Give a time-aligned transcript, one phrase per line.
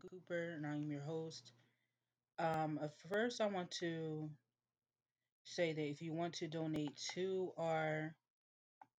[0.00, 1.52] Cooper, and I'm your host.
[2.38, 4.30] Um, uh, first, I want to
[5.44, 8.14] say that if you want to donate to our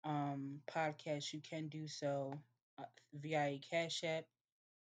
[0.05, 2.33] um, podcast, you can do so
[2.79, 2.85] uh,
[3.15, 4.25] via Cash App.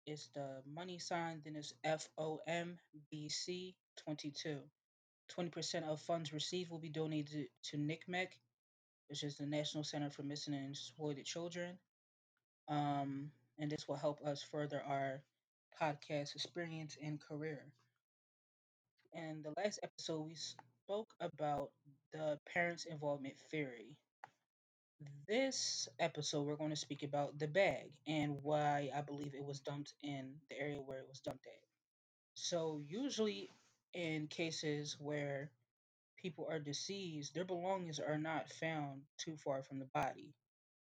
[0.05, 3.75] It's the money sign, then it's FOMBC
[4.05, 4.57] 22.
[5.37, 8.27] 20% of funds received will be donated to NCMEC,
[9.07, 11.77] which is the National Center for Missing and Exploited Children.
[12.67, 15.21] Um, and this will help us further our
[15.79, 17.65] podcast experience and career.
[19.13, 21.71] And the last episode, we spoke about
[22.11, 23.95] the parents' involvement theory.
[25.27, 29.59] This episode, we're going to speak about the bag and why I believe it was
[29.59, 31.67] dumped in the area where it was dumped at.
[32.35, 33.49] So, usually,
[33.93, 35.51] in cases where
[36.17, 40.33] people are deceased, their belongings are not found too far from the body.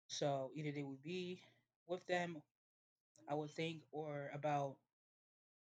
[0.08, 1.42] So, either they would be
[1.88, 2.42] with them,
[3.28, 4.76] I would think, or about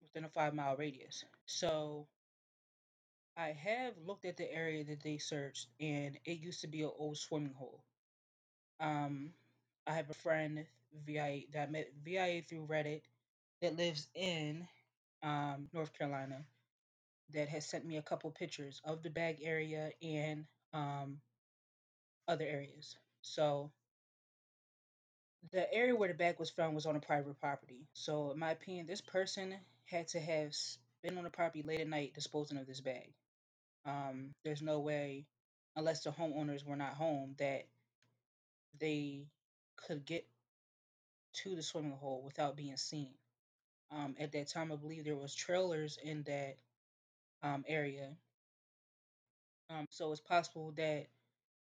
[0.01, 1.23] within a five mile radius.
[1.45, 2.07] So,
[3.38, 6.91] I have looked at the area that they searched, and it used to be an
[6.97, 7.83] old swimming hole.
[8.80, 9.33] Um,
[9.88, 10.66] I have a friend
[11.05, 13.02] via that I met via through Reddit
[13.61, 14.67] that lives in
[15.23, 16.43] um, North Carolina
[17.33, 21.17] that has sent me a couple pictures of the bag area and um,
[22.27, 22.95] other areas.
[23.21, 23.71] So
[25.52, 27.88] the area where the bag was found was on a private property.
[27.94, 30.53] So in my opinion, this person had to have
[31.03, 33.11] been on the property late at night disposing of this bag.
[33.86, 35.25] Um, there's no way,
[35.75, 37.64] unless the homeowners were not home, that
[38.80, 39.25] they
[39.75, 40.25] could get
[41.33, 43.14] to the swimming hole without being seen.
[43.92, 46.58] Um, at that time, I believe there was trailers in that
[47.44, 48.09] um, area,
[49.70, 51.08] um, so it's possible that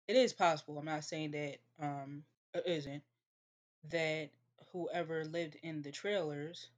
[0.07, 0.77] it is possible.
[0.77, 3.03] I'm not saying that um, it isn't
[3.89, 4.29] that
[4.71, 6.69] whoever lived in the trailers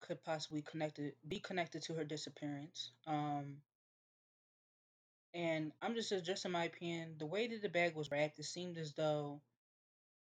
[0.00, 2.90] could possibly connected be connected to her disappearance.
[3.06, 3.56] Um,
[5.34, 8.78] and I'm just in my opinion, the way that the bag was wrapped, it seemed
[8.78, 9.40] as though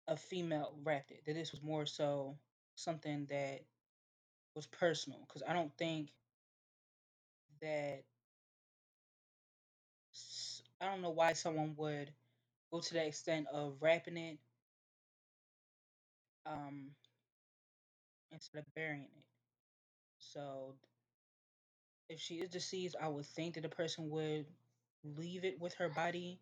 [0.07, 1.23] a female wrapped it.
[1.25, 2.37] That this was more so
[2.75, 3.61] something that
[4.55, 6.09] was personal because I don't think
[7.61, 8.03] that
[10.81, 12.11] I don't know why someone would
[12.71, 14.39] go to the extent of wrapping it
[16.45, 16.91] um
[18.31, 19.23] instead of burying it.
[20.19, 20.75] So
[22.09, 24.45] if she is deceased, I would think that the person would
[25.03, 26.39] leave it with her body.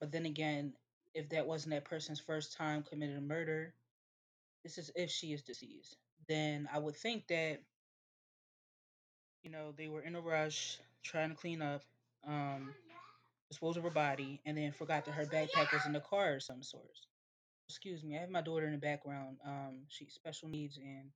[0.00, 0.74] But then again,
[1.14, 3.74] if that wasn't that person's first time committing a murder,
[4.64, 5.96] this is if she is deceased,
[6.28, 7.60] then I would think that
[9.42, 11.82] you know they were in a rush trying to clean up,
[12.26, 12.74] um,
[13.50, 16.42] dispose of her body, and then forgot that her backpack was in the car of
[16.42, 16.84] some sort.
[17.70, 19.36] Excuse me, I have my daughter in the background.
[19.46, 21.10] Um, special needs and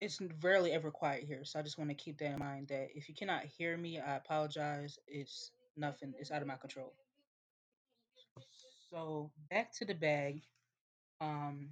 [0.00, 1.44] it's rarely ever quiet here.
[1.44, 4.00] So I just want to keep that in mind that if you cannot hear me,
[4.00, 4.98] I apologize.
[5.06, 6.92] It's nothing, it's out of my control.
[8.90, 10.42] So back to the bag.
[11.20, 11.70] Um,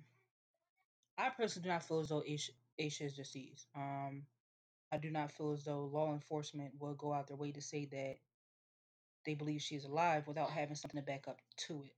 [1.18, 3.66] I personally do not feel as though Asha is deceased.
[3.76, 4.22] Um,
[4.92, 7.86] I do not feel as though law enforcement will go out their way to say
[7.86, 8.18] that
[9.26, 11.94] they believe she is alive without having something to back up to it.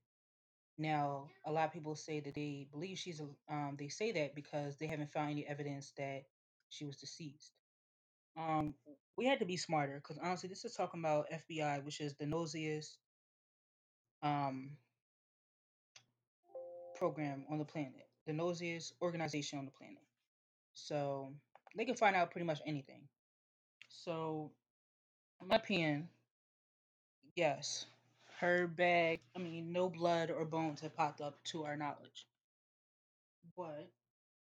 [0.77, 4.35] Now, a lot of people say that they believe she's, a- um, they say that
[4.35, 6.23] because they haven't found any evidence that
[6.69, 7.53] she was deceased.
[8.37, 8.75] Um,
[9.17, 12.25] we had to be smarter because honestly, this is talking about FBI, which is the
[12.25, 12.97] nosiest
[14.23, 14.71] um
[16.95, 20.01] program on the planet, the nosiest organization on the planet.
[20.73, 21.33] So
[21.75, 23.01] they can find out pretty much anything.
[23.89, 24.51] So,
[25.41, 26.09] in my opinion,
[27.35, 27.85] yes,
[28.39, 29.19] her bag.
[29.35, 32.27] I mean, no blood or bones have popped up to our knowledge,
[33.57, 33.89] but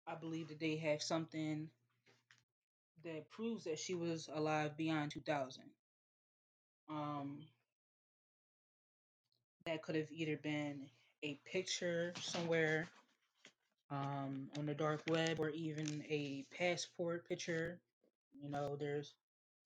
[0.08, 1.70] I believe that they have something
[3.04, 5.72] that proves that she was alive beyond 2000.
[6.90, 7.46] Um,
[9.66, 10.90] that could have either been
[11.24, 12.88] a picture somewhere
[13.92, 17.80] um, on the dark web or even a passport picture.
[18.42, 19.14] You know, there's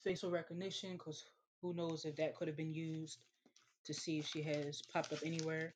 [0.04, 1.26] facial recognition because
[1.62, 3.20] who knows if that could have been used
[3.86, 5.74] to see if she has popped up anywhere.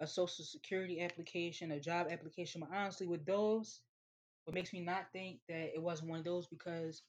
[0.00, 2.60] A social security application, a job application.
[2.60, 3.80] But honestly, with those,
[4.44, 7.02] what makes me not think that it wasn't one of those because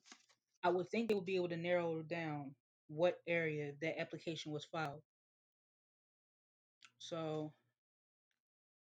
[0.63, 2.51] I would think they would be able to narrow down
[2.87, 5.01] what area that application was filed.
[6.99, 7.51] So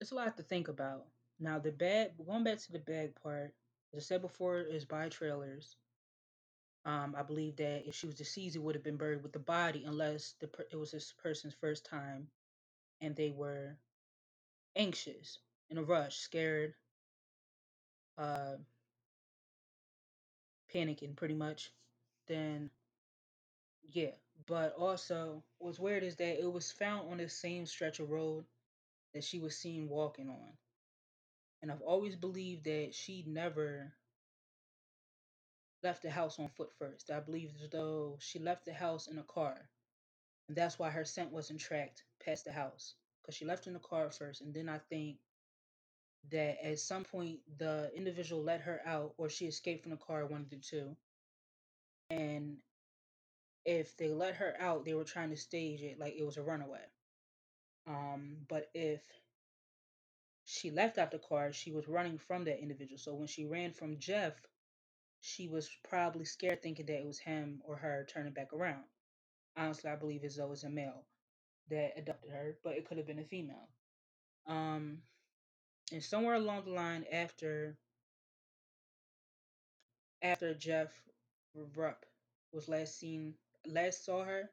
[0.01, 1.06] it's a lot to think about.
[1.39, 3.53] Now the bag, going back to the bag part,
[3.94, 5.77] as I said before, is by trailers.
[6.86, 9.40] Um, I believe that if she was deceased, it would have been buried with the
[9.40, 12.30] body, unless the per- it was this person's first time
[13.02, 13.78] and they were
[14.76, 15.40] anxious,
[15.70, 16.76] in a rush, scared,
[18.18, 18.56] uh,
[20.72, 21.72] panicking pretty much,
[22.28, 22.70] then
[23.94, 24.12] yeah.
[24.48, 28.46] But also, what's weird is that it was found on the same stretch of road
[29.14, 30.58] that she was seen walking on.
[31.62, 33.94] And I've always believed that she never
[35.86, 37.12] left the house on foot first.
[37.12, 39.70] I believe as though she left the house in a car.
[40.48, 42.96] And that's why her scent wasn't tracked past the house.
[43.22, 44.42] Because she left in the car first.
[44.42, 45.18] And then I think
[46.32, 50.26] that at some point the individual let her out or she escaped from the car,
[50.26, 50.98] one of the two.
[52.10, 52.58] And
[53.64, 56.44] if they let her out, they were trying to stage it like it was a
[56.44, 56.86] runaway.
[57.88, 59.04] Um, but if
[60.46, 62.98] she left out the car, she was running from that individual.
[62.98, 64.34] So when she ran from Jeff,
[65.25, 68.83] she was probably scared thinking that it was him or her turning back around.
[69.57, 71.04] Honestly, I believe as though it's a male
[71.72, 73.68] that abducted her, but it could have been a female.
[74.45, 75.00] Um,
[75.92, 77.75] and somewhere along the line after
[80.22, 80.89] after Jeff
[81.75, 82.06] Rupp
[82.51, 83.33] was last seen
[83.66, 84.51] last saw her,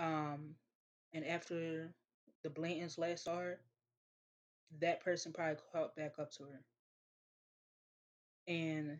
[0.00, 0.56] um,
[1.12, 1.94] and after
[2.42, 3.60] the Blantons last saw her,
[4.80, 6.60] that person probably caught back up to her.
[8.48, 8.98] And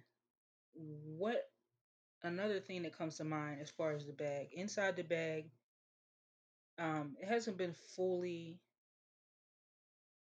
[0.75, 1.51] what
[2.23, 5.51] another thing that comes to mind as far as the bag, inside the bag,
[6.79, 8.59] um, it hasn't been fully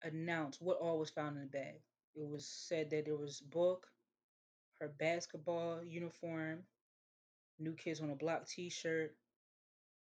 [0.04, 1.82] announced what all was found in the bag.
[2.16, 3.88] It was said that there was book,
[4.80, 6.64] her basketball uniform,
[7.60, 9.16] New Kids on the Block t-shirt.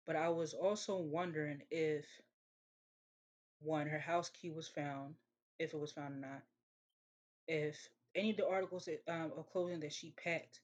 [0.07, 2.05] But I was also wondering if
[3.61, 5.15] one, her house key was found,
[5.59, 6.43] if it was found or not.
[7.49, 10.61] If any of the articles that, um, of clothing that she packed,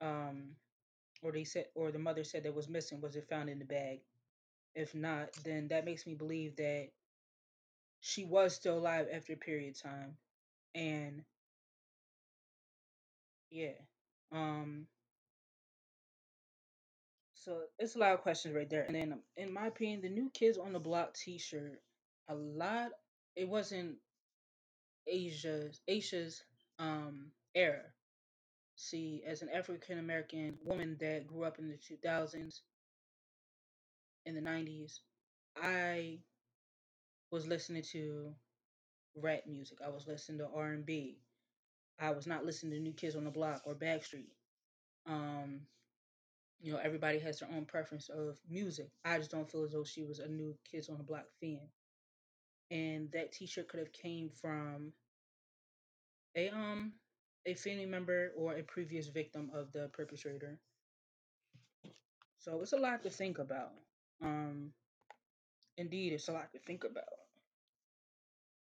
[0.00, 0.56] um,
[1.22, 3.64] or they said, or the mother said that was missing, was it found in the
[3.64, 4.00] bag?
[4.74, 6.88] If not, then that makes me believe that
[8.00, 10.16] she was still alive after a period of time,
[10.74, 11.24] and
[13.50, 13.72] yeah,
[14.32, 14.86] um,
[17.34, 18.84] so it's a lot of questions right there.
[18.84, 21.80] And then, um, in my opinion, the new Kids on the Block T-shirt,
[22.28, 22.90] a lot.
[23.36, 23.96] It wasn't
[25.12, 26.44] Asha's Asha's
[26.78, 27.84] um era.
[28.76, 32.62] See, as an African American woman that grew up in the 2000s,
[34.26, 35.00] in the 90s,
[35.56, 36.20] I
[37.30, 38.34] was listening to
[39.16, 39.78] rap music.
[39.84, 41.18] I was listening to R&B.
[41.98, 44.30] I was not listening to New Kids on the Block or Backstreet.
[45.06, 45.62] Um,
[46.60, 48.90] you know, everybody has their own preference of music.
[49.04, 51.60] I just don't feel as though she was a New Kids on the Block fan.
[52.70, 54.92] And that T-shirt could have came from
[56.34, 56.92] a um
[57.46, 60.58] a family member or a previous victim of the perpetrator.
[62.38, 63.72] So it's a lot to think about.
[64.22, 64.72] Um,
[65.78, 67.04] indeed, it's a lot to think about.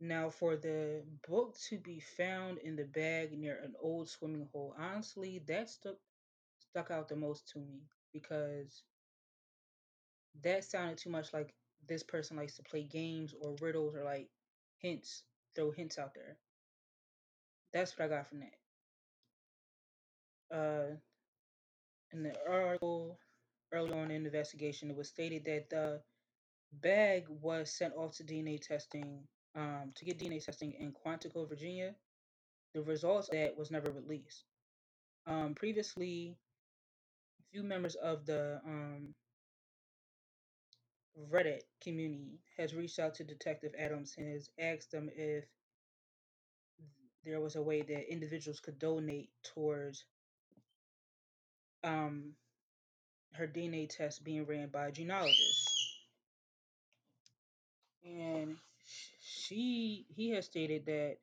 [0.01, 4.75] Now, for the book to be found in the bag near an old swimming hole,
[4.77, 5.97] honestly, that stuck
[6.59, 7.83] stuck out the most to me
[8.13, 8.83] because
[10.43, 11.55] that sounded too much like
[11.89, 14.29] this person likes to play games or riddles or like
[14.79, 15.25] hints,
[15.55, 16.37] throw hints out there.
[17.73, 18.55] That's what I got from that.
[20.57, 20.97] Uh,
[22.13, 23.19] in the article
[23.73, 26.01] early on in the investigation, it was stated that the
[26.83, 29.21] bag was sent off to DNA testing
[29.57, 31.95] um, to get DNA testing in Quantico, Virginia.
[32.75, 34.45] The results of that was never released.
[35.27, 36.37] Um, previously,
[37.41, 39.15] a few members of the um,
[41.19, 45.45] Reddit community has reached out to Detective Adams and has asked them if
[47.25, 50.05] there was a way that individuals could donate towards
[51.85, 52.33] um,
[53.33, 55.69] her DNA test being ran by a genealogist.
[58.05, 58.57] And
[59.21, 61.17] she he has stated that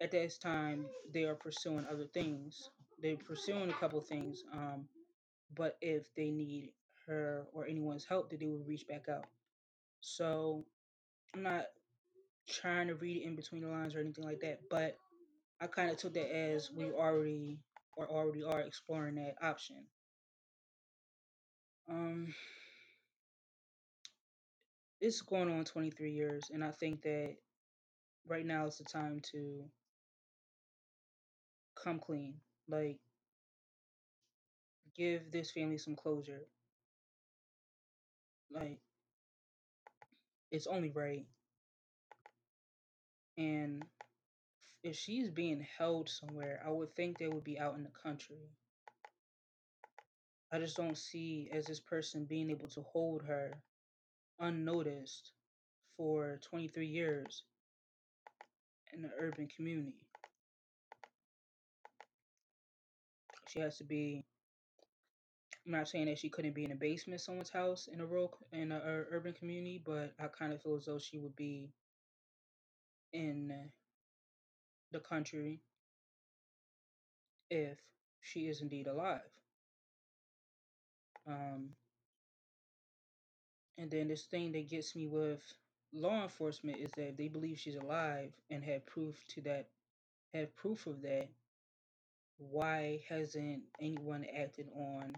[0.00, 2.68] at this time they are pursuing other things.
[3.02, 4.44] They're pursuing a couple things.
[4.52, 4.86] Um,
[5.54, 6.72] but if they need
[7.10, 9.26] her or anyone's help, that they would reach back out.
[10.00, 10.64] So
[11.34, 11.66] I'm not
[12.48, 14.96] trying to read it in between the lines or anything like that, but
[15.60, 17.58] I kind of took that as we already
[17.96, 19.84] or already are exploring that option.
[21.88, 22.34] Um,
[25.00, 27.36] it's going on 23 years, and I think that
[28.26, 29.64] right now is the time to
[31.82, 32.34] come clean.
[32.68, 32.98] Like,
[34.96, 36.42] give this family some closure.
[38.50, 38.80] Like,
[40.50, 41.26] it's only right.
[43.38, 43.86] And
[44.82, 48.50] if she's being held somewhere, I would think they would be out in the country.
[50.52, 53.62] I just don't see as this person being able to hold her
[54.40, 55.32] unnoticed
[55.96, 57.44] for 23 years
[58.92, 60.06] in the urban community.
[63.46, 64.24] She has to be.
[65.66, 68.36] I'm not saying that she couldn't be in a basement someone's house in a rural
[68.52, 71.70] in a, a urban community, but I kind of feel as though she would be
[73.12, 73.52] in
[74.92, 75.60] the country
[77.50, 77.78] if
[78.20, 79.20] she is indeed alive.
[81.26, 81.70] Um,
[83.78, 85.42] and then this thing that gets me with
[85.92, 89.68] law enforcement is that they believe she's alive and have proof to that,
[90.34, 91.28] have proof of that.
[92.38, 95.12] Why hasn't anyone acted on,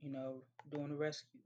[0.00, 1.40] you know, doing a rescue?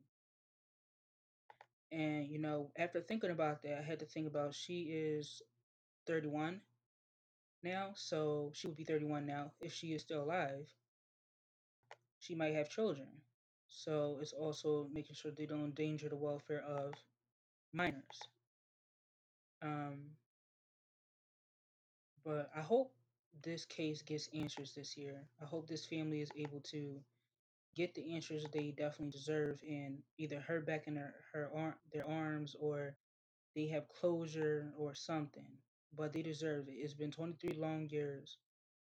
[1.93, 5.43] And you know, after thinking about that, I had to think about she is
[6.07, 6.61] 31
[7.63, 10.69] now, so she would be 31 now if she is still alive.
[12.19, 13.23] She might have children.
[13.69, 16.93] So it's also making sure they don't endanger the welfare of
[17.73, 18.21] minors.
[19.63, 20.17] Um,
[22.25, 22.93] but I hope
[23.43, 25.29] this case gets answers this year.
[25.41, 27.01] I hope this family is able to
[27.77, 32.09] get the answers they definitely deserve and either her back in their her arm their
[32.09, 32.97] arms or
[33.57, 35.59] they have closure or something.
[35.97, 36.75] But they deserve it.
[36.75, 38.39] It's been 23 long years.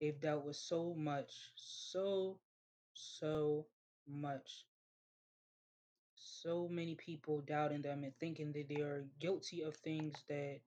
[0.02, 2.40] They've dealt with so much, so
[2.94, 3.68] so
[4.08, 4.66] much.
[6.16, 10.62] So many people doubting them and thinking that they are guilty of things that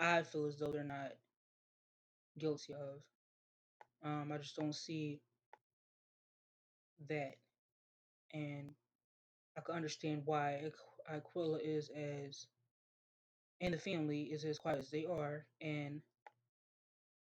[0.00, 1.12] I feel as though they're not
[2.38, 3.02] guilty of.
[4.04, 5.22] Um, I just don't see
[7.08, 7.34] that,
[8.32, 8.70] and
[9.56, 10.70] I can understand why
[11.12, 12.46] Iquilla is as
[13.60, 16.02] and the family is as quiet as they are, and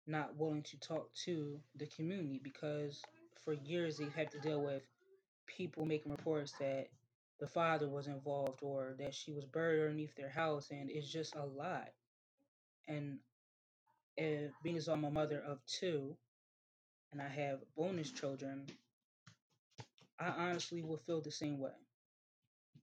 [0.06, 3.02] not willing to talk to the community because
[3.44, 4.82] for years they've had to deal with
[5.46, 6.88] people making reports that
[7.40, 11.34] the father was involved or that she was buried underneath their house, and it's just
[11.36, 11.88] a lot.
[12.88, 13.18] And
[14.18, 16.16] uh, being as I'm a mother of two,
[17.12, 18.66] and I have bonus children,
[20.18, 21.70] I honestly would feel the same way.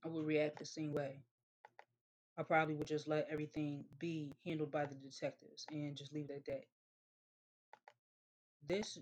[0.04, 1.22] I would react the same way.
[2.38, 6.36] I probably would just let everything be handled by the detectives and just leave it
[6.36, 6.64] at that.
[8.66, 8.98] This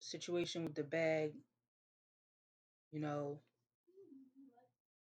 [0.00, 1.32] situation with the bag,
[2.92, 3.38] you know,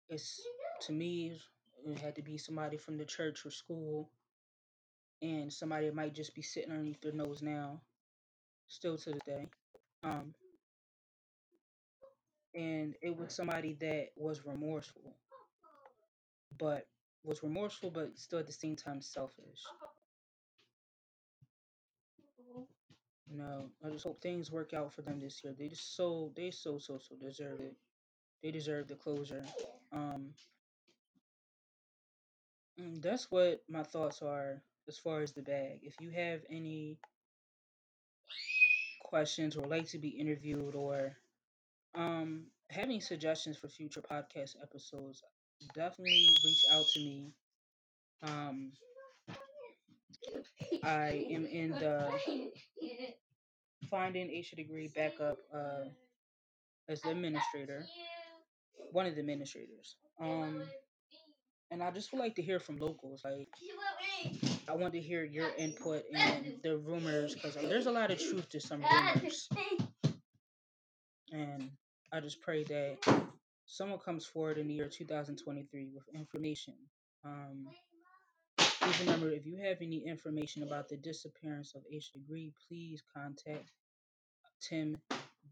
[0.10, 0.42] it's
[0.82, 1.40] to me,
[1.86, 4.10] it had to be somebody from the church or school,
[5.22, 7.82] and somebody might just be sitting underneath their nose now,
[8.68, 9.48] still to the day.
[10.04, 10.34] Um,
[12.56, 15.16] and it was somebody that was remorseful,
[16.58, 16.88] but
[17.24, 19.62] was remorseful, but still at the same time selfish.
[23.30, 25.54] You know, I just hope things work out for them this year.
[25.58, 27.76] They just so they so so so deserve it.
[28.44, 29.46] They deserve the closure.
[29.92, 30.34] Um,
[32.80, 35.80] mm, that's what my thoughts are as far as the bag.
[35.84, 37.00] If you have any
[39.04, 41.16] questions or like to be interviewed or
[41.96, 45.22] um having suggestions for future podcast episodes,
[45.76, 47.34] definitely reach out to me.
[48.24, 48.72] Um,
[50.84, 52.10] I am in the
[53.90, 55.86] finding Asha Degree backup uh,
[56.90, 57.86] as the administrator,
[58.92, 59.98] one of the administrators.
[60.20, 60.64] Um,
[61.72, 63.22] and I just would like to hear from locals.
[63.26, 63.50] Like,
[64.70, 68.50] I want to hear your input and the rumors because there's a lot of truth
[68.50, 69.50] to some rumors.
[71.32, 71.72] And
[72.14, 72.98] I just pray that
[73.66, 76.76] someone comes forward in the year 2023 with information.
[77.26, 77.66] Um,
[78.60, 83.72] please remember if you have any information about the disappearance of Asha Degree, please contact
[84.62, 84.96] Tim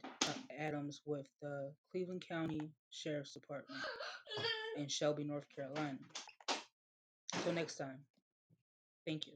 [0.03, 3.81] uh, Adams with the Cleveland County Sheriff's Department
[4.77, 5.97] in Shelby, North Carolina.
[7.33, 7.97] Until next time,
[9.07, 9.33] thank you.